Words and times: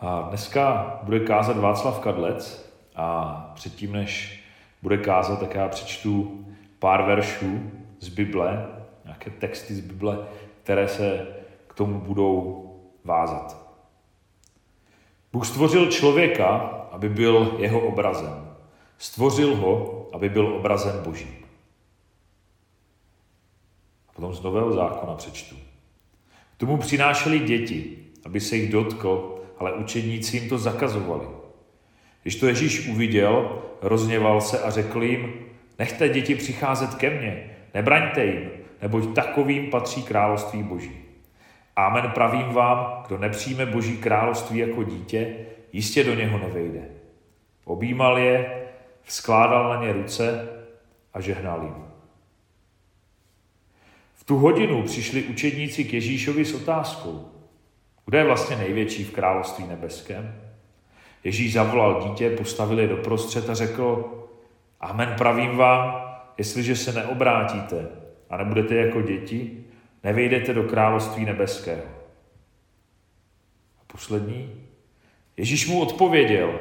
A 0.00 0.20
dneska 0.20 0.98
bude 1.02 1.20
kázat 1.20 1.56
Václav 1.56 2.00
Kadlec 2.00 2.72
a 2.96 3.52
předtím, 3.54 3.92
než 3.92 4.42
bude 4.82 4.98
kázat, 4.98 5.40
tak 5.40 5.54
já 5.54 5.68
přečtu 5.68 6.44
pár 6.78 7.02
veršů 7.02 7.70
z 8.00 8.08
Bible, 8.08 8.66
nějaké 9.04 9.30
texty 9.30 9.74
z 9.74 9.80
Bible, 9.80 10.18
které 10.62 10.88
se 10.88 11.26
k 11.66 11.74
tomu 11.74 12.00
budou 12.00 12.64
vázat. 13.04 13.68
Bůh 15.32 15.46
stvořil 15.46 15.90
člověka, 15.90 16.48
aby 16.92 17.08
byl 17.08 17.56
jeho 17.58 17.80
obrazem. 17.80 18.56
Stvořil 18.98 19.56
ho, 19.56 20.06
aby 20.12 20.28
byl 20.28 20.46
obrazem 20.46 21.02
Božím. 21.04 21.34
A 24.08 24.12
potom 24.12 24.34
z 24.34 24.42
Nového 24.42 24.72
zákona 24.72 25.14
přečtu. 25.14 25.56
K 26.56 26.60
tomu 26.60 26.76
přinášeli 26.76 27.38
děti, 27.38 27.98
aby 28.24 28.40
se 28.40 28.56
jich 28.56 28.72
dotkl, 28.72 29.37
ale 29.60 29.72
učedníci 29.72 30.36
jim 30.36 30.48
to 30.48 30.58
zakazovali. 30.58 31.26
Když 32.22 32.36
to 32.36 32.46
Ježíš 32.46 32.88
uviděl, 32.88 33.62
rozněval 33.82 34.40
se 34.40 34.60
a 34.60 34.70
řekl 34.70 35.02
jim, 35.02 35.34
nechte 35.78 36.08
děti 36.08 36.34
přicházet 36.34 36.94
ke 36.94 37.10
mně, 37.10 37.50
nebraňte 37.74 38.24
jim, 38.24 38.50
neboť 38.82 39.14
takovým 39.14 39.70
patří 39.70 40.02
království 40.02 40.62
Boží. 40.62 40.92
Amen 41.76 42.10
pravím 42.10 42.48
vám, 42.48 43.04
kdo 43.06 43.18
nepřijme 43.18 43.66
Boží 43.66 43.96
království 43.96 44.58
jako 44.58 44.82
dítě, 44.82 45.36
jistě 45.72 46.04
do 46.04 46.14
něho 46.14 46.38
nevejde. 46.38 46.88
Objímal 47.64 48.18
je, 48.18 48.62
skládal 49.04 49.68
na 49.68 49.84
ně 49.84 49.92
ruce 49.92 50.48
a 51.14 51.20
žehnal 51.20 51.62
jim. 51.62 51.84
V 54.14 54.24
tu 54.24 54.36
hodinu 54.36 54.82
přišli 54.82 55.22
učedníci 55.22 55.84
k 55.84 55.92
Ježíšovi 55.92 56.44
s 56.44 56.54
otázkou, 56.54 57.28
kdo 58.08 58.18
je 58.18 58.24
vlastně 58.24 58.56
největší 58.56 59.04
v 59.04 59.10
království 59.10 59.66
nebeském? 59.66 60.34
Ježíš 61.24 61.52
zavolal 61.52 62.08
dítě, 62.08 62.30
postavil 62.30 62.80
je 62.80 62.88
doprostřed 62.88 63.50
a 63.50 63.54
řekl, 63.54 64.14
Amen 64.80 65.14
pravím 65.18 65.56
vám, 65.56 66.02
jestliže 66.38 66.76
se 66.76 66.92
neobrátíte 66.92 67.88
a 68.30 68.36
nebudete 68.36 68.74
jako 68.74 69.02
děti, 69.02 69.64
nevejdete 70.04 70.54
do 70.54 70.62
království 70.62 71.24
nebeského. 71.24 71.82
A 73.80 73.82
poslední. 73.86 74.64
Ježíš 75.36 75.68
mu 75.68 75.80
odpověděl, 75.80 76.58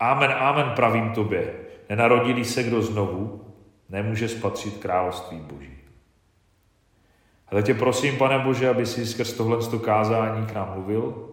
Amen, 0.00 0.30
amen 0.30 0.70
pravím 0.76 1.10
tobě, 1.10 1.54
nenarodili 1.88 2.44
se 2.44 2.62
kdo 2.62 2.82
znovu, 2.82 3.44
nemůže 3.88 4.28
spatřit 4.28 4.76
království 4.76 5.38
Boží. 5.38 5.83
A 7.54 7.56
tak 7.56 7.64
tě 7.64 7.74
prosím, 7.74 8.16
pane 8.16 8.38
Bože, 8.38 8.68
aby 8.68 8.86
si 8.86 9.06
skrz 9.06 9.32
tohle 9.32 9.78
kázání 9.78 10.46
k 10.46 10.52
nám 10.52 10.72
mluvil, 10.74 11.28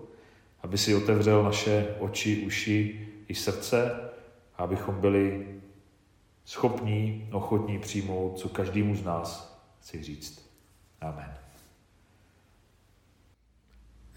aby 0.63 0.77
si 0.77 0.95
otevřel 0.95 1.43
naše 1.43 1.87
oči, 1.99 2.43
uši 2.45 3.07
i 3.27 3.35
srdce, 3.35 3.91
a 4.57 4.63
abychom 4.63 4.95
byli 5.01 5.47
schopní, 6.45 7.29
ochotní 7.31 7.79
přijmout, 7.79 8.39
co 8.39 8.49
každému 8.49 8.95
z 8.95 9.03
nás 9.03 9.59
chci 9.79 10.03
říct. 10.03 10.49
Amen. 11.01 11.33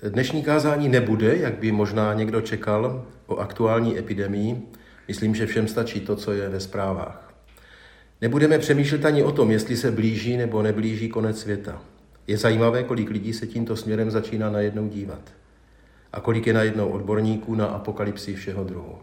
Dnešní 0.08 0.42
kázání 0.42 0.88
nebude, 0.88 1.36
jak 1.36 1.58
by 1.58 1.72
možná 1.72 2.14
někdo 2.14 2.40
čekal, 2.40 3.06
o 3.26 3.36
aktuální 3.36 3.98
epidemii. 3.98 4.62
Myslím, 5.08 5.34
že 5.34 5.46
všem 5.46 5.68
stačí 5.68 6.00
to, 6.00 6.16
co 6.16 6.32
je 6.32 6.48
ve 6.48 6.60
zprávách. 6.60 7.34
Nebudeme 8.20 8.58
přemýšlet 8.58 9.04
ani 9.04 9.22
o 9.22 9.32
tom, 9.32 9.50
jestli 9.50 9.76
se 9.76 9.90
blíží 9.90 10.36
nebo 10.36 10.62
neblíží 10.62 11.08
konec 11.08 11.40
světa. 11.40 11.82
Je 12.26 12.38
zajímavé, 12.38 12.82
kolik 12.82 13.10
lidí 13.10 13.32
se 13.32 13.46
tímto 13.46 13.76
směrem 13.76 14.10
začíná 14.10 14.50
najednou 14.50 14.88
dívat. 14.88 15.20
A 16.12 16.20
kolik 16.20 16.46
je 16.46 16.52
najednou 16.52 16.88
odborníků 16.88 17.54
na 17.54 17.66
apokalypsi 17.66 18.34
všeho 18.34 18.64
druhu. 18.64 18.98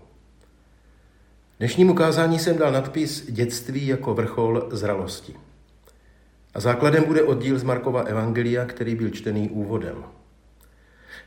Dnešnímu 1.60 1.94
kázání 1.94 2.40
jsem 2.40 2.58
dal 2.58 2.72
nadpis 2.72 3.32
Dětství 3.32 3.88
jako 3.88 4.14
vrchol 4.14 4.70
zralosti. 4.72 5.36
A 6.54 6.60
základem 6.60 7.04
bude 7.04 7.24
oddíl 7.24 7.60
z 7.60 7.64
Markova 7.64 8.02
Evangelia, 8.02 8.66
který 8.66 8.96
byl 8.96 9.10
čtený 9.10 9.50
úvodem. 9.50 9.96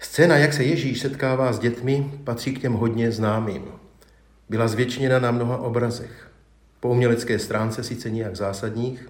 Scéna, 0.01 0.37
jak 0.37 0.53
se 0.53 0.65
Ježíš 0.65 1.01
setkává 1.01 1.53
s 1.53 1.59
dětmi, 1.59 2.13
patří 2.25 2.55
k 2.55 2.61
těm 2.61 2.73
hodně 2.73 3.13
známým. 3.13 3.65
Byla 4.49 4.69
zvětšněna 4.69 5.19
na 5.19 5.31
mnoha 5.31 5.57
obrazech. 5.57 6.31
Po 6.81 6.89
umělecké 6.89 7.39
stránce 7.39 7.85
sice 7.85 8.11
nijak 8.11 8.37
zásadních, 8.37 9.09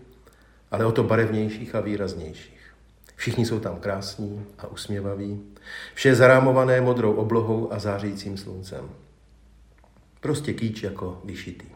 ale 0.70 0.86
o 0.86 0.92
to 0.92 1.02
barevnějších 1.02 1.74
a 1.74 1.80
výraznějších. 1.80 2.53
Všichni 3.16 3.46
jsou 3.46 3.60
tam 3.60 3.76
krásní 3.76 4.46
a 4.58 4.66
usměvaví. 4.66 5.42
Vše 5.94 6.08
je 6.08 6.14
zarámované 6.14 6.80
modrou 6.80 7.12
oblohou 7.12 7.72
a 7.72 7.78
zářícím 7.78 8.36
sluncem. 8.36 8.90
Prostě 10.20 10.52
kýč 10.52 10.82
jako 10.82 11.20
vyšitý. 11.24 11.66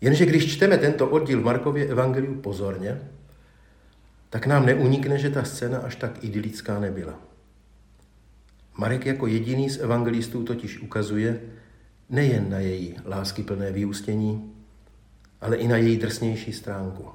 Jenže 0.00 0.26
když 0.26 0.56
čteme 0.56 0.78
tento 0.78 1.08
oddíl 1.08 1.40
v 1.40 1.44
Markově 1.44 1.86
evangeliu 1.86 2.34
pozorně, 2.34 3.00
tak 4.30 4.46
nám 4.46 4.66
neunikne, 4.66 5.18
že 5.18 5.30
ta 5.30 5.44
scéna 5.44 5.78
až 5.78 5.96
tak 5.96 6.24
idylická 6.24 6.80
nebyla. 6.80 7.18
Marek 8.76 9.06
jako 9.06 9.26
jediný 9.26 9.70
z 9.70 9.78
evangelistů 9.78 10.44
totiž 10.44 10.78
ukazuje 10.78 11.40
nejen 12.08 12.50
na 12.50 12.58
její 12.58 12.96
láskyplné 13.06 13.72
vyústění, 13.72 14.54
ale 15.40 15.56
i 15.56 15.68
na 15.68 15.76
její 15.76 15.96
drsnější 15.96 16.52
stránku, 16.52 17.08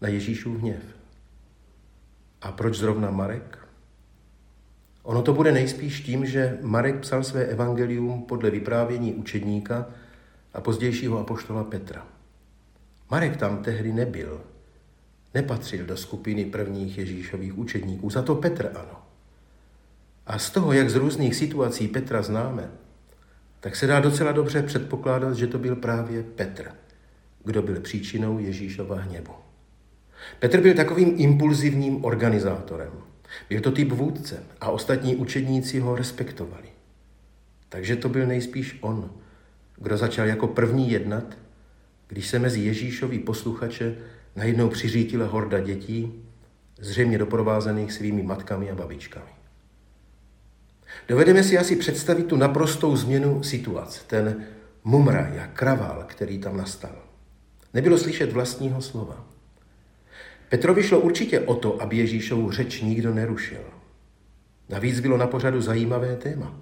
na 0.00 0.08
Ježíšův 0.08 0.60
hněv. 0.60 0.82
A 2.42 2.52
proč 2.52 2.76
zrovna 2.76 3.10
Marek? 3.10 3.58
Ono 5.02 5.22
to 5.22 5.32
bude 5.32 5.52
nejspíš 5.52 6.00
tím, 6.00 6.26
že 6.26 6.58
Marek 6.62 7.00
psal 7.00 7.24
své 7.24 7.44
evangelium 7.44 8.22
podle 8.22 8.50
vyprávění 8.50 9.14
učedníka 9.14 9.86
a 10.54 10.60
pozdějšího 10.60 11.18
apoštola 11.18 11.64
Petra. 11.64 12.06
Marek 13.10 13.36
tam 13.36 13.62
tehdy 13.62 13.92
nebyl, 13.92 14.40
nepatřil 15.34 15.86
do 15.86 15.96
skupiny 15.96 16.44
prvních 16.44 16.98
Ježíšových 16.98 17.58
učedníků, 17.58 18.10
za 18.10 18.22
to 18.22 18.34
Petr 18.34 18.70
ano. 18.74 19.02
A 20.26 20.38
z 20.38 20.50
toho, 20.50 20.72
jak 20.72 20.90
z 20.90 20.96
různých 20.96 21.34
situací 21.34 21.88
Petra 21.88 22.22
známe, 22.22 22.70
tak 23.60 23.76
se 23.76 23.86
dá 23.86 24.00
docela 24.00 24.32
dobře 24.32 24.62
předpokládat, 24.62 25.34
že 25.34 25.46
to 25.46 25.58
byl 25.58 25.76
právě 25.76 26.22
Petr, 26.22 26.72
kdo 27.44 27.62
byl 27.62 27.80
příčinou 27.80 28.38
Ježíšova 28.38 28.96
hněvu. 28.96 29.34
Petr 30.38 30.60
byl 30.60 30.74
takovým 30.74 31.14
impulzivním 31.16 32.04
organizátorem. 32.04 32.92
Byl 33.48 33.60
to 33.60 33.72
typ 33.72 33.92
vůdce 33.92 34.42
a 34.60 34.70
ostatní 34.70 35.16
učedníci 35.16 35.80
ho 35.80 35.96
respektovali. 35.96 36.68
Takže 37.68 37.96
to 37.96 38.08
byl 38.08 38.26
nejspíš 38.26 38.78
on, 38.80 39.10
kdo 39.76 39.96
začal 39.96 40.26
jako 40.26 40.46
první 40.46 40.90
jednat, 40.90 41.24
když 42.08 42.28
se 42.28 42.38
mezi 42.38 42.60
Ježíšovi 42.60 43.18
posluchače 43.18 43.94
najednou 44.36 44.68
přiřítila 44.68 45.26
horda 45.26 45.60
dětí, 45.60 46.12
zřejmě 46.78 47.18
doprovázených 47.18 47.92
svými 47.92 48.22
matkami 48.22 48.70
a 48.70 48.74
babičkami. 48.74 49.30
Dovedeme 51.08 51.44
si 51.44 51.58
asi 51.58 51.76
představit 51.76 52.26
tu 52.26 52.36
naprostou 52.36 52.96
změnu 52.96 53.42
situace, 53.42 54.00
ten 54.06 54.44
mumraj 54.84 55.40
a 55.40 55.46
kravál, 55.46 56.04
který 56.06 56.38
tam 56.38 56.56
nastal. 56.56 56.96
Nebylo 57.74 57.98
slyšet 57.98 58.32
vlastního 58.32 58.82
slova. 58.82 59.31
Petrovi 60.52 60.82
šlo 60.82 61.00
určitě 61.00 61.40
o 61.40 61.54
to, 61.54 61.82
aby 61.82 61.96
Ježíšovu 61.96 62.50
řeč 62.50 62.80
nikdo 62.80 63.14
nerušil. 63.14 63.64
Navíc 64.68 65.00
bylo 65.00 65.16
na 65.16 65.26
pořadu 65.26 65.60
zajímavé 65.60 66.16
téma. 66.16 66.60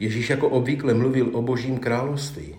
Ježíš 0.00 0.30
jako 0.30 0.48
obvykle 0.48 0.94
mluvil 0.94 1.36
o 1.36 1.42
božím 1.42 1.78
království, 1.78 2.54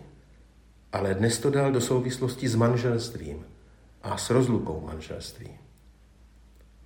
ale 0.94 1.14
dnes 1.14 1.40
to 1.40 1.50
dal 1.50 1.72
do 1.72 1.82
souvislosti 1.82 2.48
s 2.48 2.56
manželstvím 2.56 3.46
a 4.04 4.18
s 4.18 4.30
rozlukou 4.30 4.84
manželství. 4.86 5.50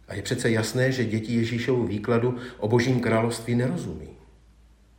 A 0.07 0.15
je 0.15 0.21
přece 0.21 0.51
jasné, 0.51 0.91
že 0.91 1.05
děti 1.05 1.33
Ježíšovu 1.33 1.87
výkladu 1.87 2.37
o 2.59 2.67
božím 2.67 2.99
království 2.99 3.55
nerozumí. 3.55 4.09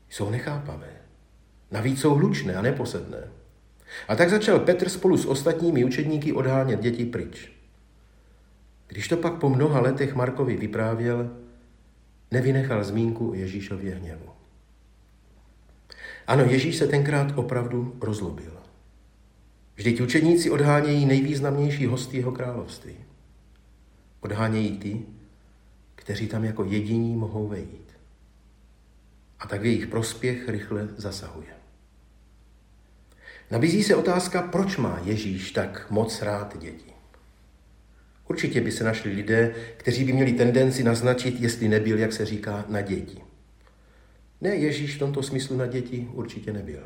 Jsou 0.08 0.30
nechápavé. 0.30 0.92
Navíc 1.70 2.00
jsou 2.00 2.14
hlučné 2.14 2.54
a 2.54 2.62
neposedné. 2.62 3.28
A 4.08 4.16
tak 4.16 4.30
začal 4.30 4.58
Petr 4.58 4.88
spolu 4.88 5.16
s 5.16 5.26
ostatními 5.26 5.84
učedníky 5.84 6.32
odhánět 6.32 6.80
děti 6.80 7.04
pryč. 7.04 7.54
Když 8.94 9.08
to 9.08 9.16
pak 9.16 9.34
po 9.34 9.48
mnoha 9.48 9.80
letech 9.80 10.14
Markovi 10.14 10.56
vyprávěl, 10.56 11.30
nevynechal 12.30 12.84
zmínku 12.84 13.30
o 13.30 13.34
Ježíšově 13.34 13.94
hněvu. 13.94 14.28
Ano, 16.26 16.44
Ježíš 16.44 16.76
se 16.76 16.86
tenkrát 16.86 17.38
opravdu 17.38 17.96
rozlobil. 18.00 18.56
Vždyť 19.74 20.00
učeníci 20.00 20.50
odhánějí 20.50 21.06
nejvýznamnější 21.06 21.86
hosty 21.86 22.16
jeho 22.16 22.32
království. 22.32 22.96
Odhánějí 24.20 24.78
ty, 24.78 25.02
kteří 25.94 26.26
tam 26.26 26.44
jako 26.44 26.64
jediní 26.64 27.16
mohou 27.16 27.48
vejít. 27.48 27.92
A 29.38 29.46
tak 29.46 29.60
v 29.60 29.64
jejich 29.64 29.86
prospěch 29.86 30.48
rychle 30.48 30.88
zasahuje. 30.96 31.54
Nabízí 33.50 33.82
se 33.82 33.96
otázka, 33.96 34.42
proč 34.42 34.76
má 34.76 35.00
Ježíš 35.04 35.52
tak 35.52 35.90
moc 35.90 36.22
rád 36.22 36.58
děti. 36.58 36.93
Určitě 38.28 38.60
by 38.60 38.72
se 38.72 38.84
našli 38.84 39.12
lidé, 39.12 39.54
kteří 39.76 40.04
by 40.04 40.12
měli 40.12 40.32
tendenci 40.32 40.84
naznačit, 40.84 41.40
jestli 41.40 41.68
nebyl, 41.68 41.98
jak 41.98 42.12
se 42.12 42.26
říká, 42.26 42.64
na 42.68 42.80
děti. 42.80 43.20
Ne, 44.40 44.54
Ježíš 44.54 44.96
v 44.96 44.98
tomto 44.98 45.22
smyslu 45.22 45.56
na 45.56 45.66
děti 45.66 46.08
určitě 46.12 46.52
nebyl. 46.52 46.82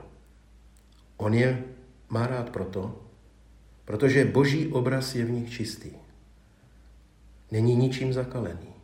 On 1.17 1.35
je 1.35 1.64
má 2.08 2.26
rád 2.26 2.50
proto, 2.50 3.02
protože 3.85 4.25
boží 4.25 4.67
obraz 4.67 5.14
je 5.14 5.25
v 5.25 5.31
nich 5.31 5.50
čistý. 5.50 5.90
Není 7.50 7.76
ničím 7.76 8.12
zakalený. 8.12 8.75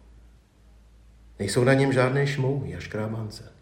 Nejsou 1.38 1.64
na 1.64 1.74
něm 1.74 1.92
žádné 1.92 2.26
šmouhy 2.26 2.74
a 2.76 2.80
škrábance. 2.80 3.52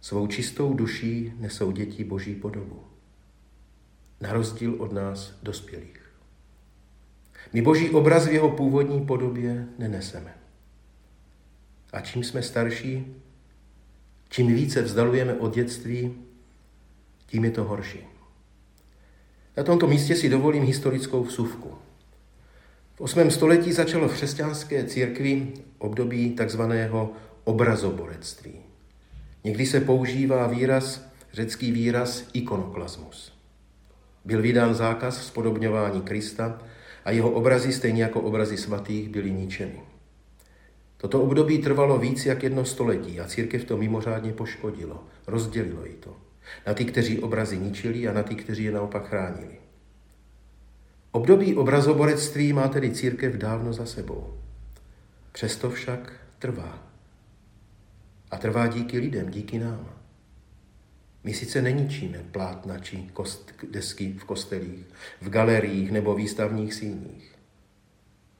Svou 0.00 0.26
čistou 0.26 0.74
duší 0.74 1.32
nesou 1.36 1.70
děti 1.70 2.04
boží 2.04 2.34
podobu. 2.34 2.84
Na 4.20 4.32
rozdíl 4.32 4.82
od 4.82 4.92
nás 4.92 5.38
dospělých. 5.42 6.03
My 7.54 7.62
boží 7.62 7.90
obraz 7.90 8.26
v 8.26 8.32
jeho 8.32 8.50
původní 8.50 9.06
podobě 9.06 9.66
neneseme. 9.78 10.34
A 11.92 12.00
čím 12.00 12.24
jsme 12.24 12.42
starší, 12.42 13.14
čím 14.28 14.54
více 14.54 14.82
vzdalujeme 14.82 15.34
od 15.34 15.54
dětství, 15.54 16.14
tím 17.26 17.44
je 17.44 17.50
to 17.50 17.64
horší. 17.64 18.00
Na 19.56 19.62
tomto 19.62 19.86
místě 19.86 20.16
si 20.16 20.28
dovolím 20.28 20.64
historickou 20.64 21.22
vsuvku. 21.22 21.74
V 22.94 23.00
8. 23.00 23.30
století 23.30 23.72
začalo 23.72 24.08
v 24.08 24.12
křesťanské 24.12 24.84
církvi 24.84 25.52
období 25.78 26.30
takzvaného 26.30 27.12
obrazoborectví. 27.44 28.54
Někdy 29.44 29.66
se 29.66 29.80
používá 29.80 30.46
výraz, 30.46 31.06
řecký 31.32 31.72
výraz 31.72 32.24
ikonoklasmus. 32.32 33.32
Byl 34.24 34.42
vydán 34.42 34.74
zákaz 34.74 35.26
spodobňování 35.26 36.02
Krista 36.02 36.60
a 37.04 37.10
jeho 37.10 37.30
obrazy, 37.30 37.72
stejně 37.72 38.02
jako 38.02 38.20
obrazy 38.20 38.56
svatých, 38.56 39.08
byly 39.08 39.30
ničeny. 39.30 39.80
Toto 40.96 41.22
období 41.22 41.58
trvalo 41.58 41.98
víc 41.98 42.26
jak 42.26 42.42
jedno 42.42 42.64
století 42.64 43.20
a 43.20 43.28
církev 43.28 43.64
to 43.64 43.76
mimořádně 43.76 44.32
poškodilo, 44.32 45.04
rozdělilo 45.26 45.86
ji 45.86 45.92
to. 45.92 46.16
Na 46.66 46.74
ty, 46.74 46.84
kteří 46.84 47.18
obrazy 47.18 47.58
ničili 47.58 48.08
a 48.08 48.12
na 48.12 48.22
ty, 48.22 48.34
kteří 48.34 48.64
je 48.64 48.72
naopak 48.72 49.08
chránili. 49.08 49.58
Období 51.12 51.56
obrazoborectví 51.56 52.52
má 52.52 52.68
tedy 52.68 52.90
církev 52.90 53.34
dávno 53.34 53.72
za 53.72 53.86
sebou. 53.86 54.34
Přesto 55.32 55.70
však 55.70 56.12
trvá. 56.38 56.82
A 58.30 58.36
trvá 58.36 58.66
díky 58.66 58.98
lidem, 58.98 59.30
díky 59.30 59.58
nám. 59.58 60.03
My 61.24 61.34
sice 61.34 61.62
neničíme 61.62 62.18
plátna 62.18 62.78
či 62.78 63.08
kost, 63.12 63.52
desky 63.70 64.12
v 64.12 64.24
kostelích, 64.24 64.84
v 65.20 65.28
galeriích 65.28 65.90
nebo 65.90 66.14
výstavních 66.14 66.74
síních. 66.74 67.34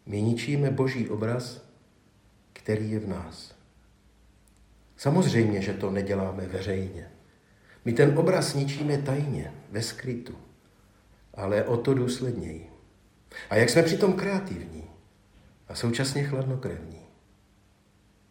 My 0.06 0.22
ničíme 0.22 0.70
boží 0.70 1.08
obraz, 1.08 1.68
který 2.52 2.90
je 2.90 2.98
v 2.98 3.08
nás. 3.08 3.54
Samozřejmě, 4.96 5.62
že 5.62 5.72
to 5.72 5.90
neděláme 5.90 6.46
veřejně. 6.46 7.10
My 7.84 7.92
ten 7.92 8.18
obraz 8.18 8.54
ničíme 8.54 8.98
tajně, 8.98 9.52
ve 9.70 9.82
skrytu, 9.82 10.34
ale 11.34 11.64
o 11.64 11.76
to 11.76 11.94
důsledněji. 11.94 12.70
A 13.50 13.56
jak 13.56 13.70
jsme 13.70 13.82
přitom 13.82 14.12
kreativní 14.12 14.84
a 15.68 15.74
současně 15.74 16.24
chladnokrevní. 16.24 17.00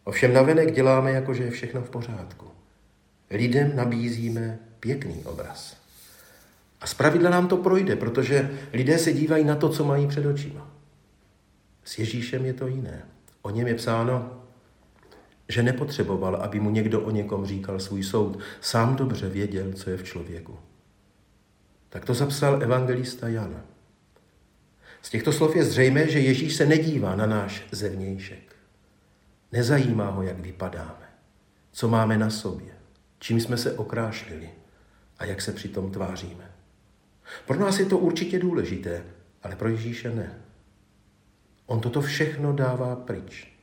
Ovšem 0.04 0.34
navenek 0.34 0.72
děláme, 0.72 1.12
jako 1.12 1.34
že 1.34 1.44
je 1.44 1.52
všechno 1.52 1.82
v 1.82 1.90
pořádku. 1.90 2.63
Lidem 3.30 3.76
nabízíme 3.76 4.60
pěkný 4.80 5.24
obraz. 5.26 5.78
A 6.82 6.88
zpravidla 6.88 7.30
nám 7.30 7.48
to 7.48 7.58
projde, 7.58 7.96
protože 7.96 8.60
lidé 8.74 8.98
se 8.98 9.14
dívají 9.14 9.44
na 9.44 9.56
to, 9.56 9.70
co 9.70 9.86
mají 9.86 10.08
před 10.08 10.26
očima. 10.26 10.72
S 11.84 12.00
Ježíšem 12.00 12.46
je 12.46 12.54
to 12.54 12.68
jiné. 12.68 13.06
O 13.42 13.50
něm 13.50 13.68
je 13.68 13.76
psáno, 13.76 14.44
že 15.50 15.64
nepotřeboval, 15.64 16.36
aby 16.36 16.60
mu 16.60 16.70
někdo 16.70 17.02
o 17.02 17.12
někom 17.12 17.46
říkal 17.46 17.80
svůj 17.80 18.04
soud. 18.04 18.40
Sám 18.62 18.96
dobře 18.96 19.30
věděl, 19.30 19.74
co 19.74 19.90
je 19.90 19.98
v 19.98 20.04
člověku. 20.04 20.60
Tak 21.90 22.06
to 22.06 22.14
zapsal 22.14 22.64
evangelista 22.64 23.28
Jan. 23.28 23.62
Z 25.02 25.10
těchto 25.10 25.32
slov 25.32 25.56
je 25.56 25.66
zřejmé, 25.66 26.08
že 26.08 26.20
Ježíš 26.20 26.56
se 26.56 26.66
nedívá 26.66 27.16
na 27.16 27.26
náš 27.26 27.64
zevnějšek. 27.72 28.56
Nezajímá 29.52 30.10
ho, 30.10 30.24
jak 30.24 30.40
vypadáme, 30.40 31.10
co 31.72 31.88
máme 31.88 32.18
na 32.18 32.30
sobě, 32.30 32.73
čím 33.24 33.42
jsme 33.42 33.58
se 33.58 33.78
okrášlili 33.78 34.50
a 35.18 35.26
jak 35.26 35.42
se 35.42 35.52
přitom 35.52 35.92
tváříme. 35.92 36.52
Pro 37.48 37.60
nás 37.60 37.80
je 37.80 37.86
to 37.86 37.98
určitě 37.98 38.40
důležité, 38.40 39.06
ale 39.44 39.56
pro 39.56 39.70
Ježíše 39.70 40.16
ne. 40.16 40.42
On 41.66 41.82
toto 41.82 42.02
všechno 42.02 42.54
dává 42.54 42.96
pryč. 42.96 43.58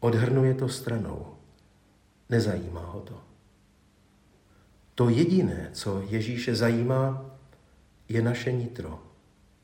Odhrnuje 0.00 0.54
to 0.54 0.68
stranou. 0.68 1.34
Nezajímá 2.28 2.86
ho 2.86 3.00
to. 3.00 3.24
To 4.94 5.08
jediné, 5.08 5.70
co 5.72 6.02
Ježíše 6.08 6.54
zajímá, 6.54 7.36
je 8.08 8.22
naše 8.22 8.52
nitro. 8.52 9.02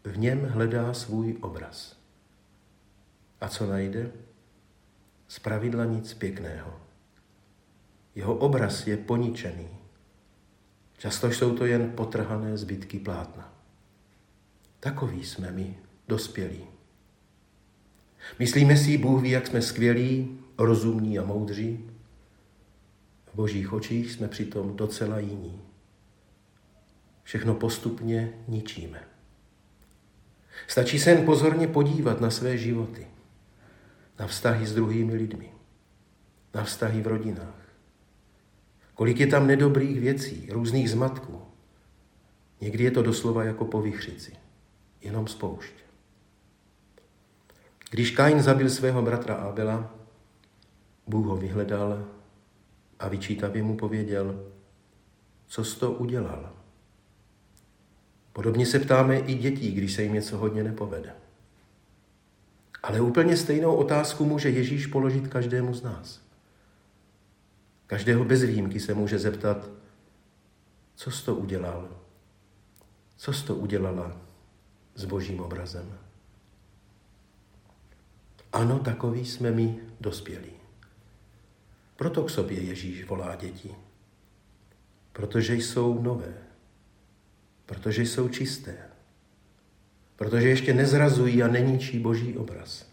V 0.05 0.19
něm 0.19 0.45
hledá 0.45 0.95
svůj 0.95 1.37
obraz. 1.41 1.97
A 3.41 3.49
co 3.49 3.67
najde? 3.67 4.13
Z 5.29 5.39
pravidla 5.39 5.85
nic 5.85 6.15
pěkného. 6.15 6.90
Jeho 8.15 8.35
obraz 8.35 8.87
je 8.87 8.97
poničený. 8.97 9.69
Často 10.99 11.27
jsou 11.27 11.57
to 11.57 11.67
jen 11.67 11.91
potrhané 11.91 12.57
zbytky 12.57 12.99
plátna. 12.99 13.53
Takový 14.81 15.25
jsme 15.25 15.53
my, 15.53 15.79
dospělí. 16.09 16.65
Myslíme 18.39 18.77
si, 18.77 18.99
Bůh 18.99 19.23
ví, 19.23 19.31
jak 19.31 19.47
jsme 19.47 19.63
skvělí, 19.63 20.39
rozumní 20.59 21.19
a 21.19 21.25
moudří. 21.25 21.91
V 23.33 23.35
božích 23.35 23.73
očích 23.73 24.13
jsme 24.13 24.29
přitom 24.29 24.77
docela 24.77 25.19
jiní. 25.19 25.61
Všechno 27.23 27.55
postupně 27.55 28.33
ničíme. 28.49 29.05
Stačí 30.67 30.99
se 30.99 31.11
jen 31.11 31.25
pozorně 31.25 31.69
podívat 31.69 32.21
na 32.21 32.31
své 32.31 32.59
životy, 32.59 33.07
na 34.19 34.27
vztahy 34.27 34.67
s 34.67 34.75
druhými 34.75 35.15
lidmi, 35.15 35.53
na 36.55 36.65
vztahy 36.65 37.03
v 37.03 37.07
rodinách. 37.07 37.60
Kolik 39.01 39.21
je 39.21 39.27
tam 39.27 39.47
nedobrých 39.47 40.01
věcí, 40.01 40.49
různých 40.53 40.91
zmatků. 40.91 41.41
Někdy 42.61 42.85
je 42.85 42.91
to 42.91 43.03
doslova 43.03 43.45
jako 43.45 43.65
po 43.65 43.83
vychřici, 43.83 44.33
jenom 45.01 45.27
spoušť. 45.27 45.73
Když 47.91 48.11
Kain 48.11 48.43
zabil 48.43 48.71
svého 48.71 49.03
bratra 49.03 49.35
Abela, 49.35 49.95
Bůh 51.07 51.27
ho 51.27 51.37
vyhledal 51.37 52.09
a 52.99 53.09
vyčítavě 53.09 53.63
mu 53.63 53.77
pověděl, 53.77 54.47
co 55.47 55.65
jsi 55.65 55.81
to 55.81 55.93
udělal. 55.93 56.53
Podobně 58.33 58.67
se 58.67 58.79
ptáme 58.79 59.19
i 59.19 59.35
dětí, 59.35 59.73
když 59.73 59.93
se 59.93 60.03
jim 60.03 60.13
něco 60.13 60.39
hodně 60.39 60.65
nepovede. 60.65 61.13
Ale 62.83 63.01
úplně 63.01 63.37
stejnou 63.37 63.75
otázku 63.75 64.25
může 64.25 64.51
Ježíš 64.51 64.87
položit 64.87 65.29
každému 65.29 65.75
z 65.75 65.83
nás. 65.83 66.30
Každého 67.91 68.25
bez 68.25 68.43
výjimky 68.43 68.81
se 68.81 68.95
může 68.95 69.19
zeptat, 69.19 69.71
co 70.95 71.11
jsi 71.11 71.25
to 71.25 71.35
udělal? 71.35 71.89
Co 73.17 73.33
jsi 73.33 73.45
to 73.45 73.55
udělala 73.55 74.21
s 74.95 75.05
božím 75.05 75.41
obrazem? 75.41 75.99
Ano, 78.53 78.79
takový 78.79 79.27
jsme 79.27 79.51
my 79.51 79.79
dospělí. 80.01 80.53
Proto 81.97 82.25
k 82.25 82.31
sobě 82.31 82.61
Ježíš 82.61 83.05
volá 83.05 83.37
děti. 83.37 83.75
Protože 85.13 85.55
jsou 85.55 86.03
nové. 86.03 86.35
Protože 87.67 88.03
jsou 88.03 88.29
čisté. 88.29 88.77
Protože 90.17 90.49
ještě 90.49 90.75
nezrazují 90.75 91.43
a 91.43 91.49
neníčí 91.49 91.99
boží 91.99 92.37
obraz. 92.37 92.87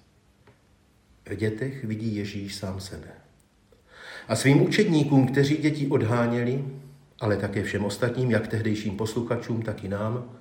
V 1.29 1.35
dětech 1.35 1.83
vidí 1.83 2.15
Ježíš 2.15 2.55
sám 2.55 2.79
sebe. 2.79 3.16
A 4.27 4.35
svým 4.35 4.61
učedníkům, 4.61 5.27
kteří 5.27 5.57
děti 5.57 5.87
odháněli, 5.87 6.65
ale 7.19 7.37
také 7.37 7.63
všem 7.63 7.85
ostatním, 7.85 8.31
jak 8.31 8.47
tehdejším 8.47 8.97
posluchačům, 8.97 9.61
tak 9.61 9.83
i 9.83 9.87
nám, 9.87 10.37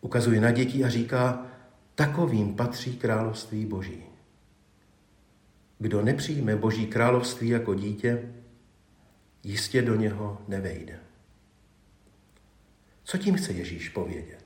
ukazuje 0.00 0.40
na 0.40 0.50
děti 0.50 0.84
a 0.84 0.88
říká, 0.88 1.46
takovým 1.94 2.54
patří 2.54 2.96
království 2.96 3.66
boží. 3.66 4.02
Kdo 5.78 6.02
nepřijme 6.02 6.56
Boží 6.56 6.86
království 6.86 7.48
jako 7.48 7.74
dítě, 7.74 8.32
jistě 9.42 9.82
do 9.82 9.94
něho 9.94 10.42
nevejde. 10.48 11.00
Co 13.04 13.18
tím 13.18 13.34
chce 13.34 13.52
Ježíš 13.52 13.88
povědět? 13.88 14.44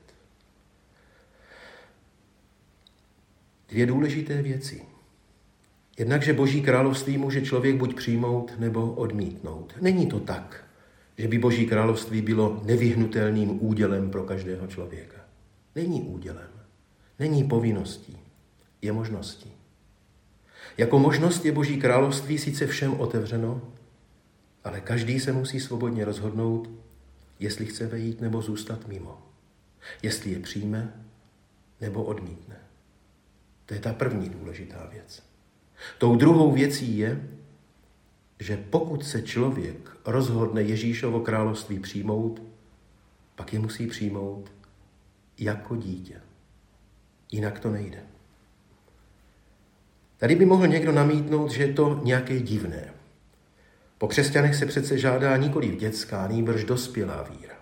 Dvě 3.69 3.85
důležité 3.85 4.41
věci. 4.41 4.88
Jednak, 5.99 6.23
že 6.23 6.33
Boží 6.33 6.61
království 6.61 7.17
může 7.17 7.41
člověk 7.41 7.75
buď 7.75 7.95
přijmout 7.95 8.53
nebo 8.59 8.91
odmítnout. 8.91 9.73
Není 9.81 10.07
to 10.07 10.19
tak, 10.19 10.65
že 11.17 11.27
by 11.27 11.37
Boží 11.37 11.65
království 11.65 12.21
bylo 12.21 12.61
nevyhnutelným 12.65 13.65
údělem 13.65 14.09
pro 14.09 14.23
každého 14.23 14.67
člověka. 14.67 15.17
Není 15.75 16.01
údělem, 16.01 16.49
není 17.19 17.43
povinností, 17.43 18.17
je 18.81 18.91
možností. 18.91 19.51
Jako 20.77 20.99
možnost 20.99 21.45
je 21.45 21.51
Boží 21.51 21.77
království 21.77 22.37
sice 22.37 22.67
všem 22.67 22.99
otevřeno, 22.99 23.61
ale 24.63 24.81
každý 24.81 25.19
se 25.19 25.33
musí 25.33 25.59
svobodně 25.59 26.05
rozhodnout, 26.05 26.69
jestli 27.39 27.65
chce 27.65 27.87
vejít 27.87 28.21
nebo 28.21 28.41
zůstat 28.41 28.87
mimo. 28.87 29.17
Jestli 30.03 30.31
je 30.31 30.39
přijme 30.39 30.93
nebo 31.81 32.03
odmítne. 32.03 32.55
To 33.65 33.73
je 33.73 33.79
ta 33.79 33.93
první 33.93 34.29
důležitá 34.29 34.89
věc. 34.91 35.28
Tou 35.97 36.15
druhou 36.15 36.51
věcí 36.51 36.97
je, 36.97 37.21
že 38.39 38.57
pokud 38.69 39.05
se 39.05 39.21
člověk 39.21 39.97
rozhodne 40.05 40.61
Ježíšovo 40.61 41.19
království 41.19 41.79
přijmout, 41.79 42.41
pak 43.35 43.53
je 43.53 43.59
musí 43.59 43.87
přijmout 43.87 44.51
jako 45.37 45.75
dítě. 45.75 46.21
Jinak 47.31 47.59
to 47.59 47.71
nejde. 47.71 48.03
Tady 50.17 50.35
by 50.35 50.45
mohl 50.45 50.67
někdo 50.67 50.91
namítnout, 50.91 51.51
že 51.51 51.63
je 51.63 51.73
to 51.73 52.01
nějaké 52.03 52.39
divné. 52.39 52.93
Po 53.97 54.07
křesťanech 54.07 54.55
se 54.55 54.65
přece 54.65 54.97
žádá 54.97 55.37
nikoli 55.37 55.67
dětská, 55.67 56.27
nýbrž 56.27 56.63
dospělá 56.63 57.23
víra. 57.23 57.55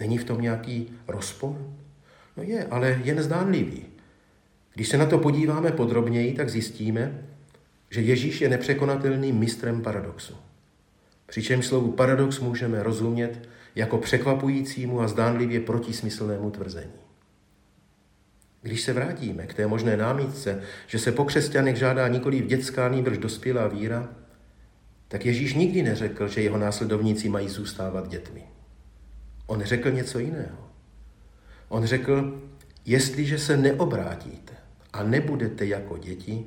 Není 0.00 0.18
v 0.18 0.24
tom 0.24 0.40
nějaký 0.40 0.92
rozpor? 1.08 1.72
No 2.36 2.42
je, 2.42 2.66
ale 2.66 3.00
jen 3.04 3.22
zdánlivý. 3.22 3.86
Když 4.74 4.88
se 4.88 4.98
na 4.98 5.06
to 5.06 5.18
podíváme 5.18 5.72
podrobněji, 5.72 6.34
tak 6.34 6.48
zjistíme, 6.48 7.28
že 7.92 8.00
Ježíš 8.00 8.40
je 8.40 8.48
nepřekonatelným 8.48 9.38
mistrem 9.38 9.82
paradoxu. 9.82 10.36
Přičemž 11.26 11.66
slovu 11.66 11.92
paradox 11.92 12.40
můžeme 12.40 12.82
rozumět 12.82 13.48
jako 13.74 13.98
překvapujícímu 13.98 15.00
a 15.00 15.08
zdánlivě 15.08 15.60
protismyslnému 15.60 16.50
tvrzení. 16.50 16.92
Když 18.62 18.82
se 18.82 18.92
vrátíme 18.92 19.46
k 19.46 19.54
té 19.54 19.66
možné 19.66 19.96
námitce, 19.96 20.62
že 20.86 20.98
se 20.98 21.12
po 21.12 21.24
křesťanech 21.24 21.76
žádá 21.76 22.08
nikoli 22.08 22.40
dětská, 22.40 22.88
nýbrž 22.88 23.18
dospělá 23.18 23.68
víra, 23.68 24.08
tak 25.08 25.26
Ježíš 25.26 25.54
nikdy 25.54 25.82
neřekl, 25.82 26.28
že 26.28 26.42
jeho 26.42 26.58
následovníci 26.58 27.28
mají 27.28 27.48
zůstávat 27.48 28.08
dětmi. 28.08 28.42
On 29.46 29.62
řekl 29.62 29.90
něco 29.90 30.18
jiného. 30.18 30.70
On 31.68 31.84
řekl, 31.84 32.42
jestliže 32.84 33.38
se 33.38 33.56
neobrátíte 33.56 34.52
a 34.92 35.02
nebudete 35.02 35.66
jako 35.66 35.98
děti, 35.98 36.44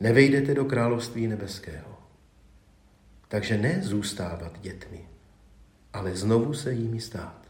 nevejdete 0.00 0.54
do 0.54 0.64
království 0.64 1.26
nebeského. 1.26 1.98
Takže 3.28 3.58
ne 3.58 3.80
zůstávat 3.82 4.60
dětmi, 4.60 5.08
ale 5.92 6.16
znovu 6.16 6.54
se 6.54 6.72
jimi 6.72 7.00
stát. 7.00 7.48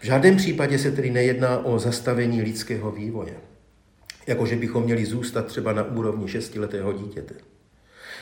V 0.00 0.04
žádném 0.04 0.36
případě 0.36 0.78
se 0.78 0.92
tedy 0.92 1.10
nejedná 1.10 1.58
o 1.58 1.78
zastavení 1.78 2.42
lidského 2.42 2.90
vývoje, 2.90 3.34
jakože 4.26 4.56
bychom 4.56 4.84
měli 4.84 5.06
zůstat 5.06 5.46
třeba 5.46 5.72
na 5.72 5.84
úrovni 5.84 6.28
šestiletého 6.28 6.92
dítěte. 6.92 7.34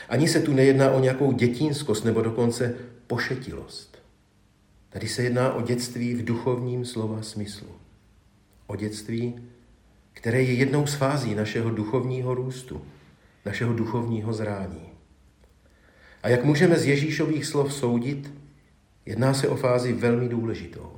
Ani 0.09 0.27
se 0.27 0.41
tu 0.41 0.53
nejedná 0.53 0.91
o 0.91 0.99
nějakou 0.99 1.31
dětinskost 1.31 2.05
nebo 2.05 2.21
dokonce 2.21 2.75
pošetilost. 3.07 3.97
Tady 4.89 5.07
se 5.07 5.23
jedná 5.23 5.53
o 5.53 5.61
dětství 5.61 6.13
v 6.13 6.25
duchovním 6.25 6.85
slova 6.85 7.21
smyslu. 7.21 7.67
O 8.67 8.75
dětství, 8.75 9.47
které 10.13 10.41
je 10.41 10.53
jednou 10.53 10.87
z 10.87 10.93
fází 10.93 11.35
našeho 11.35 11.69
duchovního 11.69 12.35
růstu, 12.35 12.81
našeho 13.45 13.73
duchovního 13.73 14.33
zrání. 14.33 14.89
A 16.23 16.29
jak 16.29 16.43
můžeme 16.43 16.79
z 16.79 16.85
Ježíšových 16.85 17.45
slov 17.45 17.73
soudit, 17.73 18.33
jedná 19.05 19.33
se 19.33 19.47
o 19.47 19.55
fázi 19.55 19.93
velmi 19.93 20.29
důležitou. 20.29 20.91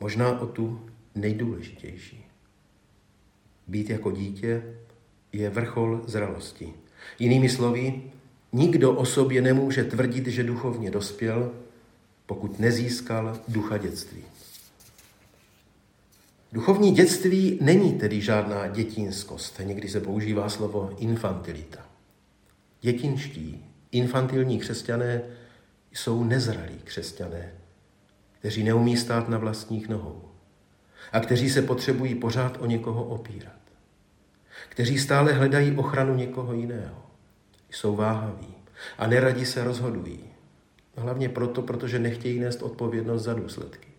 Možná 0.00 0.40
o 0.40 0.46
tu 0.46 0.80
nejdůležitější. 1.14 2.24
Být 3.66 3.90
jako 3.90 4.10
dítě 4.10 4.62
je 5.32 5.50
vrchol 5.50 6.02
zralosti. 6.06 6.72
Jinými 7.18 7.48
slovy, 7.48 8.02
nikdo 8.52 8.92
o 8.92 9.06
sobě 9.06 9.42
nemůže 9.42 9.84
tvrdit, 9.84 10.26
že 10.26 10.44
duchovně 10.44 10.90
dospěl, 10.90 11.52
pokud 12.26 12.58
nezískal 12.58 13.40
ducha 13.48 13.78
dětství. 13.78 14.24
Duchovní 16.56 16.92
dětství 16.92 17.58
není 17.60 17.92
tedy 17.92 18.20
žádná 18.20 18.68
dětinskost. 18.68 19.60
Někdy 19.64 19.88
se 19.88 20.00
používá 20.00 20.48
slovo 20.48 20.90
infantilita. 20.98 21.78
Dětinští, 22.80 23.64
infantilní 23.92 24.58
křesťané 24.58 25.22
jsou 25.92 26.24
nezralí 26.24 26.78
křesťané, 26.84 27.52
kteří 28.38 28.64
neumí 28.64 28.96
stát 28.96 29.28
na 29.28 29.38
vlastních 29.38 29.88
nohou 29.88 30.22
a 31.12 31.20
kteří 31.20 31.50
se 31.50 31.62
potřebují 31.62 32.14
pořád 32.14 32.56
o 32.60 32.66
někoho 32.66 33.04
opírat. 33.04 33.60
Kteří 34.68 34.98
stále 34.98 35.32
hledají 35.32 35.76
ochranu 35.76 36.14
někoho 36.14 36.52
jiného. 36.52 37.02
Jsou 37.70 37.96
váhaví 37.96 38.54
a 38.98 39.06
neradi 39.06 39.46
se 39.46 39.64
rozhodují. 39.64 40.24
Hlavně 40.96 41.28
proto, 41.28 41.62
protože 41.62 41.98
nechtějí 41.98 42.40
nést 42.40 42.62
odpovědnost 42.62 43.22
za 43.22 43.34
důsledky. 43.34 43.95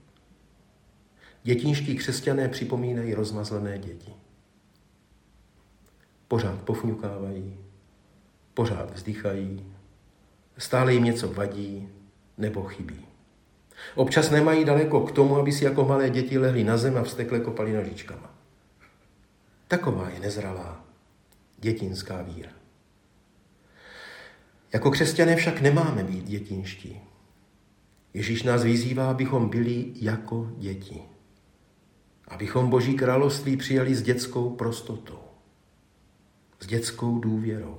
Dětinští 1.47 1.95
křesťané 1.95 2.49
připomínají 2.49 3.13
rozmazlené 3.13 3.79
děti. 3.79 4.13
Pořád 6.27 6.61
pofňukávají, 6.61 7.57
pořád 8.53 8.93
vzdychají, 8.93 9.73
stále 10.57 10.93
jim 10.93 11.03
něco 11.03 11.33
vadí 11.33 11.89
nebo 12.37 12.63
chybí. 12.63 13.05
Občas 13.95 14.29
nemají 14.29 14.65
daleko 14.65 15.01
k 15.01 15.11
tomu, 15.11 15.37
aby 15.37 15.51
si 15.51 15.63
jako 15.65 15.85
malé 15.85 16.09
děti 16.09 16.37
lehli 16.37 16.63
na 16.63 16.77
zem 16.77 16.97
a 16.97 17.03
vstekle 17.03 17.39
kopali 17.39 17.73
nožičkama. 17.73 18.35
Taková 19.67 20.09
je 20.09 20.19
nezralá 20.19 20.85
dětinská 21.57 22.21
víra. 22.21 22.51
Jako 24.73 24.91
křesťané 24.91 25.35
však 25.35 25.61
nemáme 25.61 26.03
být 26.03 26.25
dětinští. 26.25 27.01
Ježíš 28.13 28.43
nás 28.43 28.63
vyzývá, 28.63 29.09
abychom 29.09 29.49
byli 29.49 29.85
jako 29.95 30.51
děti. 30.57 31.16
Abychom 32.27 32.69
Boží 32.69 32.93
království 32.93 33.57
přijali 33.57 33.95
s 33.95 34.01
dětskou 34.01 34.49
prostotou, 34.49 35.19
s 36.59 36.67
dětskou 36.67 37.19
důvěrou, 37.19 37.77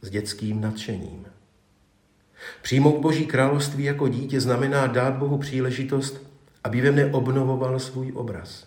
s 0.00 0.10
dětským 0.10 0.60
nadšením. 0.60 1.26
Přijmout 2.62 3.00
Boží 3.00 3.26
království 3.26 3.84
jako 3.84 4.08
dítě 4.08 4.40
znamená 4.40 4.86
dát 4.86 5.14
Bohu 5.14 5.38
příležitost, 5.38 6.22
aby 6.64 6.80
ve 6.80 6.90
mne 6.90 7.06
obnovoval 7.06 7.78
svůj 7.78 8.12
obraz, 8.14 8.66